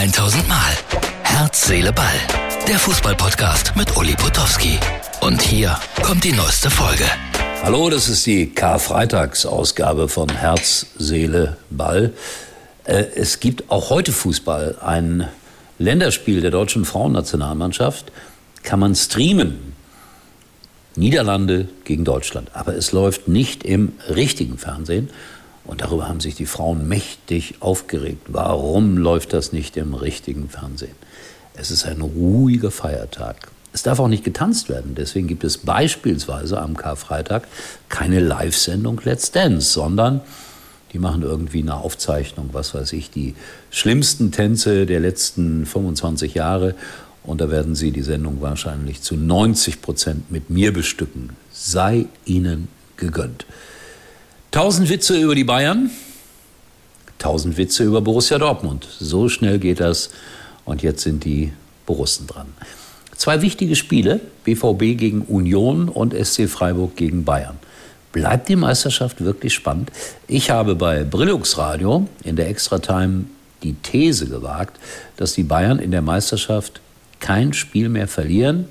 1000 0.00 0.48
Mal. 0.48 0.72
Herz, 1.24 1.66
Seele, 1.66 1.92
Ball. 1.92 2.06
Der 2.66 2.78
Fußballpodcast 2.78 3.76
mit 3.76 3.94
Uli 3.98 4.14
Potowski. 4.14 4.78
Und 5.20 5.42
hier 5.42 5.78
kommt 6.02 6.24
die 6.24 6.32
neueste 6.32 6.70
Folge. 6.70 7.04
Hallo, 7.62 7.90
das 7.90 8.08
ist 8.08 8.24
die 8.24 8.46
Karfreitagsausgabe 8.46 10.08
von 10.08 10.30
Herz, 10.30 10.86
Seele, 10.96 11.58
Ball. 11.68 12.14
Äh, 12.84 13.04
es 13.14 13.40
gibt 13.40 13.70
auch 13.70 13.90
heute 13.90 14.10
Fußball. 14.12 14.78
Ein 14.80 15.28
Länderspiel 15.78 16.40
der 16.40 16.50
deutschen 16.50 16.86
Frauennationalmannschaft 16.86 18.10
kann 18.62 18.80
man 18.80 18.94
streamen. 18.94 19.74
Niederlande 20.96 21.68
gegen 21.84 22.06
Deutschland. 22.06 22.48
Aber 22.54 22.74
es 22.74 22.92
läuft 22.92 23.28
nicht 23.28 23.64
im 23.64 23.92
richtigen 24.08 24.56
Fernsehen. 24.56 25.10
Und 25.64 25.82
darüber 25.82 26.08
haben 26.08 26.20
sich 26.20 26.34
die 26.34 26.46
Frauen 26.46 26.88
mächtig 26.88 27.56
aufgeregt. 27.60 28.28
Warum 28.28 28.96
läuft 28.96 29.32
das 29.32 29.52
nicht 29.52 29.76
im 29.76 29.94
richtigen 29.94 30.48
Fernsehen? 30.48 30.96
Es 31.54 31.70
ist 31.70 31.84
ein 31.84 32.00
ruhiger 32.00 32.70
Feiertag. 32.70 33.48
Es 33.72 33.82
darf 33.82 34.00
auch 34.00 34.08
nicht 34.08 34.24
getanzt 34.24 34.68
werden. 34.68 34.94
Deswegen 34.96 35.28
gibt 35.28 35.44
es 35.44 35.58
beispielsweise 35.58 36.60
am 36.60 36.76
Karfreitag 36.76 37.46
keine 37.88 38.20
Live-Sendung 38.20 39.00
Let's 39.04 39.30
Dance, 39.30 39.70
sondern 39.70 40.22
die 40.92 40.98
machen 40.98 41.22
irgendwie 41.22 41.60
eine 41.60 41.76
Aufzeichnung, 41.76 42.50
was 42.52 42.74
weiß 42.74 42.92
ich, 42.94 43.10
die 43.10 43.34
schlimmsten 43.70 44.32
Tänze 44.32 44.86
der 44.86 44.98
letzten 44.98 45.66
25 45.66 46.34
Jahre. 46.34 46.74
Und 47.22 47.40
da 47.40 47.50
werden 47.50 47.74
sie 47.74 47.92
die 47.92 48.02
Sendung 48.02 48.40
wahrscheinlich 48.40 49.02
zu 49.02 49.14
90 49.14 49.82
Prozent 49.82 50.32
mit 50.32 50.50
mir 50.50 50.72
bestücken. 50.72 51.36
Sei 51.52 52.06
ihnen 52.24 52.68
gegönnt. 52.96 53.46
Tausend 54.50 54.88
Witze 54.88 55.16
über 55.16 55.36
die 55.36 55.44
Bayern, 55.44 55.90
tausend 57.20 57.56
Witze 57.56 57.84
über 57.84 58.00
Borussia 58.00 58.36
Dortmund. 58.36 58.84
So 58.98 59.28
schnell 59.28 59.60
geht 59.60 59.78
das. 59.78 60.10
Und 60.64 60.82
jetzt 60.82 61.02
sind 61.02 61.24
die 61.24 61.52
Borussen 61.86 62.26
dran. 62.26 62.48
Zwei 63.14 63.42
wichtige 63.42 63.76
Spiele, 63.76 64.20
BVB 64.42 64.98
gegen 64.98 65.22
Union 65.22 65.88
und 65.88 66.14
SC 66.14 66.48
Freiburg 66.48 66.96
gegen 66.96 67.24
Bayern. 67.24 67.58
Bleibt 68.10 68.48
die 68.48 68.56
Meisterschaft 68.56 69.22
wirklich 69.24 69.54
spannend? 69.54 69.92
Ich 70.26 70.50
habe 70.50 70.74
bei 70.74 71.04
Brillux 71.04 71.56
Radio 71.56 72.08
in 72.24 72.34
der 72.34 72.48
Extra-Time 72.48 73.26
die 73.62 73.74
These 73.74 74.26
gewagt, 74.26 74.80
dass 75.16 75.34
die 75.34 75.44
Bayern 75.44 75.78
in 75.78 75.92
der 75.92 76.02
Meisterschaft 76.02 76.80
kein 77.20 77.52
Spiel 77.52 77.88
mehr 77.88 78.08
verlieren, 78.08 78.66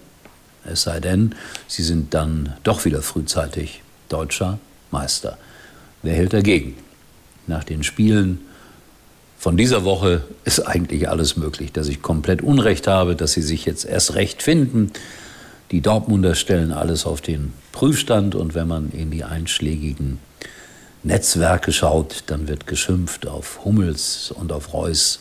es 0.66 0.82
sei 0.82 1.00
denn, 1.00 1.36
sie 1.68 1.84
sind 1.84 2.14
dann 2.14 2.58
doch 2.64 2.84
wieder 2.84 3.02
frühzeitig 3.02 3.82
deutscher 4.10 4.60
Meister. 4.92 5.38
Wer 6.02 6.14
hält 6.14 6.34
dagegen? 6.34 6.76
Nach 7.48 7.64
den 7.64 7.84
Spielen 7.84 8.40
von 9.38 9.58
dieser 9.58 9.84
Woche 9.84 10.24
ist 10.46 10.60
eigentlich 10.60 11.10
alles 11.10 11.38
möglich, 11.38 11.72
dass 11.72 11.88
ich 11.88 12.02
komplett 12.02 12.42
Unrecht 12.42 12.88
habe, 12.88 13.16
dass 13.16 13.34
sie 13.34 13.42
sich 13.42 13.66
jetzt 13.66 13.86
erst 13.86 14.16
recht 14.16 14.42
finden. 14.44 14.92
Die 15.72 15.82
Dortmunder 15.82 16.36
stellen 16.36 16.72
alles 16.72 17.06
auf 17.06 17.22
den 17.22 17.54
Prüfstand 17.72 18.36
und 18.36 18.56
wenn 18.56 18.68
man 18.68 18.92
in 18.92 19.12
die 19.12 19.24
einschlägigen 19.24 20.20
Netzwerke 21.04 21.72
schaut, 21.72 22.24
dann 22.28 22.48
wird 22.48 22.68
geschimpft 22.68 23.28
auf 23.28 23.64
Hummels 23.64 24.32
und 24.32 24.52
auf 24.52 24.74
Reus. 24.74 25.20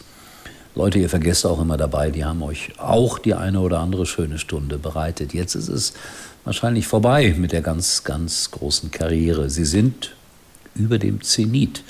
Leute, 0.75 0.99
ihr 0.99 1.09
vergesst 1.09 1.47
auch 1.47 1.61
immer 1.61 1.77
dabei, 1.77 2.11
die 2.11 2.25
haben 2.25 2.43
euch 2.43 2.73
auch 2.79 3.19
die 3.19 3.35
eine 3.35 3.61
oder 3.61 3.81
andere 3.81 4.07
schöne 4.07 4.39
Stunde 4.39 4.79
bereitet. 4.79 5.35
Jetzt 5.35 5.55
ist 5.55 5.69
es 5.69 5.93
wahrscheinlich 6.45 6.87
vorbei 6.87 7.35
mit 7.37 7.53
der 7.53 7.63
ganz, 7.63 8.05
ganz 8.05 8.51
großen 8.51 8.91
Karriere. 8.91 9.51
Sie 9.51 9.65
sind 9.65 10.13
über 10.75 10.99
dem 10.99 11.23
Zenit. 11.23 11.83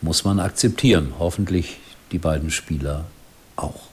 Muss 0.00 0.24
man 0.24 0.40
akzeptieren. 0.40 1.14
Hoffentlich 1.18 1.78
die 2.12 2.18
beiden 2.18 2.50
Spieler 2.50 3.04
auch. 3.56 3.88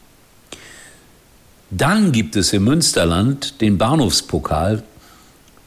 Dann 1.71 2.11
gibt 2.11 2.35
es 2.35 2.53
im 2.53 2.63
Münsterland 2.65 3.59
den 3.61 3.77
Bahnhofspokal. 3.77 4.83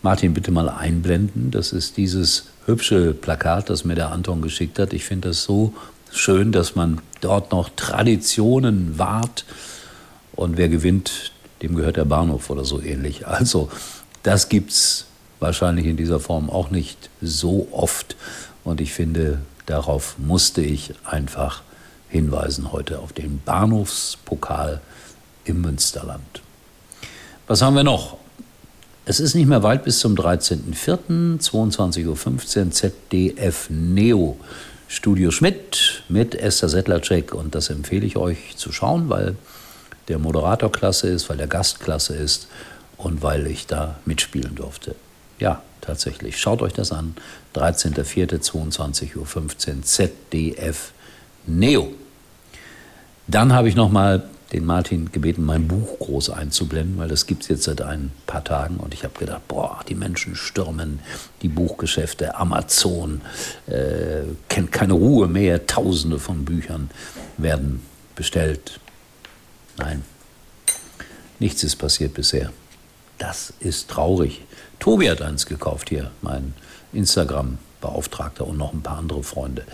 Martin, 0.02 0.32
bitte 0.32 0.50
mal 0.52 0.68
einblenden. 0.68 1.50
Das 1.50 1.72
ist 1.72 1.96
dieses 1.96 2.46
hübsche 2.66 3.14
Plakat, 3.14 3.68
das 3.68 3.84
mir 3.84 3.96
der 3.96 4.12
Anton 4.12 4.40
geschickt 4.40 4.78
hat. 4.78 4.92
Ich 4.92 5.04
finde 5.04 5.28
das 5.28 5.42
so 5.42 5.74
schön, 6.12 6.52
dass 6.52 6.76
man 6.76 7.00
dort 7.20 7.50
noch 7.50 7.68
Traditionen 7.74 8.98
wahrt. 8.98 9.44
Und 10.32 10.56
wer 10.56 10.68
gewinnt, 10.68 11.32
dem 11.62 11.74
gehört 11.74 11.96
der 11.96 12.04
Bahnhof 12.04 12.48
oder 12.50 12.64
so 12.64 12.80
ähnlich. 12.80 13.26
Also, 13.26 13.68
das 14.22 14.48
gibt 14.48 14.70
es 14.70 15.06
wahrscheinlich 15.40 15.86
in 15.86 15.96
dieser 15.96 16.20
Form 16.20 16.48
auch 16.50 16.70
nicht 16.70 17.10
so 17.20 17.68
oft. 17.72 18.16
Und 18.68 18.82
ich 18.82 18.92
finde, 18.92 19.38
darauf 19.64 20.18
musste 20.18 20.60
ich 20.60 20.92
einfach 21.02 21.62
hinweisen 22.10 22.70
heute 22.70 22.98
auf 22.98 23.14
den 23.14 23.40
Bahnhofspokal 23.42 24.82
im 25.46 25.62
Münsterland. 25.62 26.42
Was 27.46 27.62
haben 27.62 27.76
wir 27.76 27.82
noch? 27.82 28.18
Es 29.06 29.20
ist 29.20 29.34
nicht 29.34 29.46
mehr 29.46 29.62
weit 29.62 29.84
bis 29.84 30.00
zum 30.00 30.14
13.04., 30.16 31.40
22.15 31.40 32.66
Uhr, 32.66 32.70
ZDF 32.70 33.70
Neo. 33.70 34.38
Studio 34.86 35.30
Schmidt 35.30 36.02
mit 36.10 36.34
Esther 36.34 36.68
Settlercheck 36.68 37.32
und 37.32 37.54
das 37.54 37.70
empfehle 37.70 38.04
ich 38.04 38.18
euch 38.18 38.54
zu 38.58 38.70
schauen, 38.70 39.08
weil 39.08 39.34
der 40.08 40.18
Moderator 40.18 40.70
klasse 40.70 41.08
ist, 41.08 41.30
weil 41.30 41.38
der 41.38 41.46
Gast 41.46 41.80
klasse 41.80 42.14
ist 42.14 42.48
und 42.98 43.22
weil 43.22 43.46
ich 43.46 43.66
da 43.66 43.96
mitspielen 44.04 44.54
durfte. 44.54 44.94
Ja, 45.38 45.62
tatsächlich. 45.88 46.38
Schaut 46.38 46.62
euch 46.62 46.74
das 46.74 46.92
an. 46.92 47.14
13.04.22.15 47.54 49.16
Uhr 49.16 49.82
ZDF 49.82 50.92
Neo. 51.46 51.92
Dann 53.26 53.52
habe 53.52 53.68
ich 53.68 53.74
nochmal 53.74 54.28
den 54.52 54.64
Martin 54.64 55.12
gebeten, 55.12 55.44
mein 55.44 55.68
Buch 55.68 55.98
groß 55.98 56.30
einzublenden, 56.30 56.98
weil 56.98 57.08
das 57.08 57.26
gibt 57.26 57.42
es 57.42 57.48
jetzt 57.48 57.64
seit 57.64 57.82
ein 57.82 58.12
paar 58.26 58.44
Tagen. 58.44 58.76
Und 58.78 58.94
ich 58.94 59.04
habe 59.04 59.18
gedacht, 59.18 59.46
boah, 59.48 59.80
die 59.88 59.94
Menschen 59.94 60.36
stürmen 60.36 61.00
die 61.42 61.48
Buchgeschäfte, 61.48 62.34
Amazon, 62.36 63.20
äh, 63.66 64.22
kennt 64.48 64.72
keine 64.72 64.94
Ruhe 64.94 65.26
mehr, 65.26 65.66
tausende 65.66 66.18
von 66.18 66.44
Büchern 66.44 66.90
werden 67.36 67.82
bestellt. 68.14 68.80
Nein, 69.76 70.02
nichts 71.38 71.62
ist 71.62 71.76
passiert 71.76 72.14
bisher. 72.14 72.50
Das 73.18 73.52
ist 73.60 73.90
traurig. 73.90 74.42
Tobi 74.78 75.10
hat 75.10 75.22
eins 75.22 75.46
gekauft 75.46 75.88
hier, 75.88 76.10
mein 76.22 76.54
Instagram-Beauftragter 76.92 78.46
und 78.46 78.56
noch 78.56 78.72
ein 78.72 78.82
paar 78.82 78.98
andere 78.98 79.22
Freunde. 79.22 79.64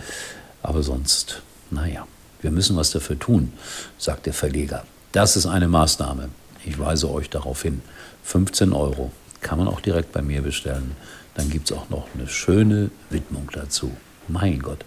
Aber 0.63 0.81
sonst, 0.81 1.41
naja, 1.69 2.07
wir 2.41 2.51
müssen 2.51 2.75
was 2.75 2.91
dafür 2.91 3.17
tun, 3.17 3.53
sagt 3.97 4.25
der 4.25 4.33
Verleger. 4.33 4.83
Das 5.11 5.37
ist 5.37 5.45
eine 5.45 5.67
Maßnahme. 5.67 6.29
Ich 6.65 6.79
weise 6.79 7.09
euch 7.09 7.29
darauf 7.29 7.61
hin. 7.61 7.81
15 8.23 8.73
Euro 8.73 9.11
kann 9.41 9.59
man 9.59 9.67
auch 9.67 9.79
direkt 9.79 10.11
bei 10.11 10.23
mir 10.23 10.41
bestellen. 10.41 10.95
Dann 11.35 11.49
gibt 11.49 11.69
es 11.69 11.77
auch 11.77 11.89
noch 11.89 12.07
eine 12.15 12.27
schöne 12.27 12.89
Widmung 13.11 13.49
dazu. 13.53 13.91
Mein 14.27 14.59
Gott, 14.59 14.83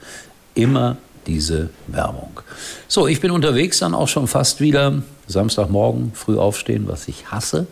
immer 0.54 0.96
diese 1.26 1.70
Werbung. 1.86 2.40
So, 2.88 3.06
ich 3.06 3.20
bin 3.20 3.30
unterwegs 3.30 3.78
dann 3.78 3.94
auch 3.94 4.08
schon 4.08 4.26
fast 4.26 4.60
wieder. 4.60 5.02
Samstagmorgen 5.28 6.12
früh 6.14 6.38
aufstehen, 6.38 6.88
was 6.88 7.06
ich 7.06 7.30
hasse. 7.30 7.66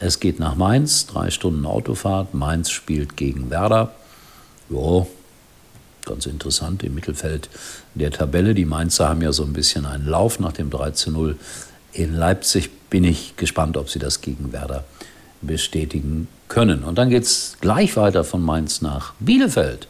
Es 0.00 0.20
geht 0.20 0.38
nach 0.38 0.54
Mainz, 0.54 1.06
drei 1.06 1.30
Stunden 1.30 1.66
Autofahrt. 1.66 2.32
Mainz 2.32 2.70
spielt 2.70 3.16
gegen 3.16 3.50
Werder. 3.50 3.92
Jo, 4.70 5.08
ganz 6.04 6.26
interessant 6.26 6.82
im 6.84 6.94
Mittelfeld 6.94 7.48
der 7.94 8.10
Tabelle. 8.10 8.54
Die 8.54 8.64
Mainzer 8.64 9.08
haben 9.08 9.22
ja 9.22 9.32
so 9.32 9.44
ein 9.44 9.52
bisschen 9.52 9.86
einen 9.86 10.06
Lauf 10.06 10.38
nach 10.38 10.52
dem 10.52 10.70
3 10.70 10.92
zu 10.92 11.10
0. 11.10 11.36
In 11.92 12.14
Leipzig 12.14 12.70
bin 12.90 13.02
ich 13.02 13.36
gespannt, 13.36 13.76
ob 13.76 13.90
sie 13.90 13.98
das 13.98 14.20
gegen 14.20 14.52
Werder 14.52 14.84
bestätigen 15.42 16.28
können. 16.48 16.84
Und 16.84 16.96
dann 16.96 17.10
geht 17.10 17.24
es 17.24 17.56
gleich 17.60 17.96
weiter 17.96 18.24
von 18.24 18.42
Mainz 18.42 18.82
nach 18.82 19.14
Bielefeld. 19.18 19.88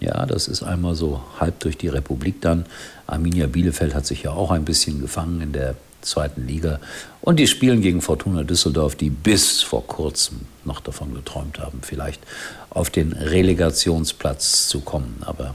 Ja, 0.00 0.24
das 0.26 0.48
ist 0.48 0.62
einmal 0.62 0.94
so 0.94 1.22
halb 1.38 1.60
durch 1.60 1.76
die 1.76 1.88
Republik 1.88 2.40
dann. 2.40 2.66
Arminia 3.06 3.46
Bielefeld 3.46 3.94
hat 3.94 4.06
sich 4.06 4.22
ja 4.22 4.32
auch 4.32 4.50
ein 4.50 4.64
bisschen 4.64 5.00
gefangen 5.00 5.40
in 5.40 5.52
der 5.52 5.76
zweiten 6.02 6.46
Liga. 6.46 6.80
Und 7.20 7.36
die 7.36 7.46
spielen 7.46 7.80
gegen 7.80 8.00
Fortuna 8.00 8.42
Düsseldorf, 8.42 8.96
die 8.96 9.10
bis 9.10 9.62
vor 9.62 9.86
kurzem 9.86 10.40
noch 10.64 10.80
davon 10.80 11.14
geträumt 11.14 11.58
haben, 11.58 11.80
vielleicht 11.82 12.22
auf 12.70 12.90
den 12.90 13.12
Relegationsplatz 13.12 14.68
zu 14.68 14.80
kommen. 14.80 15.22
Aber 15.22 15.54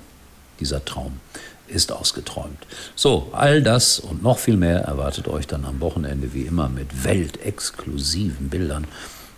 dieser 0.60 0.84
Traum 0.86 1.20
ist 1.68 1.92
ausgeträumt. 1.92 2.66
So, 2.96 3.30
all 3.32 3.62
das 3.64 4.00
und 4.00 4.22
noch 4.22 4.38
viel 4.38 4.58
mehr 4.58 4.82
erwartet 4.82 5.28
euch 5.28 5.48
dann 5.48 5.66
am 5.66 5.82
Wochenende 5.82 6.34
wie 6.34 6.44
immer 6.44 6.70
mit 6.70 7.04
weltexklusiven 7.04 8.50
Bildern 8.50 8.86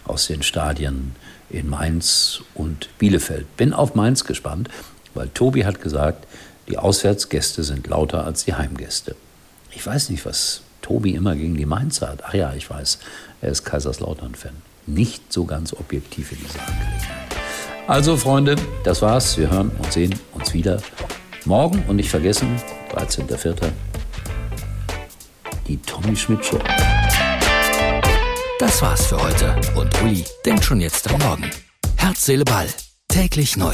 aus 0.05 0.27
den 0.27 0.43
Stadien 0.43 1.15
in 1.49 1.69
Mainz 1.69 2.41
und 2.53 2.89
Bielefeld. 2.97 3.55
Bin 3.57 3.73
auf 3.73 3.95
Mainz 3.95 4.25
gespannt, 4.25 4.69
weil 5.13 5.29
Tobi 5.29 5.65
hat 5.65 5.81
gesagt, 5.81 6.27
die 6.67 6.77
Auswärtsgäste 6.77 7.63
sind 7.63 7.87
lauter 7.87 8.25
als 8.25 8.43
die 8.43 8.53
Heimgäste. 8.53 9.15
Ich 9.71 9.85
weiß 9.85 10.09
nicht, 10.09 10.25
was 10.25 10.61
Tobi 10.87 11.15
immer 11.15 11.35
gegen 11.35 11.57
die 11.57 11.65
Mainzer 11.65 12.09
hat. 12.09 12.23
Ach 12.25 12.33
ja, 12.33 12.53
ich 12.53 12.69
weiß, 12.69 12.99
er 13.41 13.49
ist 13.49 13.65
Kaiserslautern-Fan. 13.65 14.55
Nicht 14.85 15.33
so 15.33 15.43
ganz 15.43 15.73
objektiv 15.73 16.31
in 16.31 16.37
dieser 16.39 16.61
Angelegenheit. 16.61 17.35
Also, 17.87 18.15
Freunde, 18.15 18.55
das 18.85 19.01
war's. 19.01 19.37
Wir 19.37 19.49
hören 19.49 19.71
und 19.79 19.91
sehen 19.91 20.17
uns 20.33 20.53
wieder 20.53 20.81
morgen 21.43 21.83
und 21.87 21.97
nicht 21.97 22.09
vergessen, 22.09 22.55
13.04. 22.93 23.69
Die 25.67 25.77
Tommy 25.77 26.15
Schmidt 26.15 26.45
Show. 26.45 26.59
Das 28.59 28.81
war's 28.81 29.05
für 29.07 29.21
heute 29.21 29.55
und 29.75 30.01
Uli 30.01 30.23
denkt 30.45 30.63
schon 30.63 30.79
jetzt 30.79 31.11
am 31.11 31.19
Morgen. 31.19 31.51
Herz, 31.97 32.25
Seele, 32.25 32.45
Ball. 32.45 32.67
Täglich 33.09 33.57
neu. 33.57 33.73